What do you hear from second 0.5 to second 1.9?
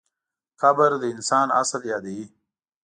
قبر د انسان اصل